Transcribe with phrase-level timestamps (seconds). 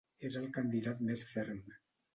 [0.29, 1.65] És el candidat més ferm.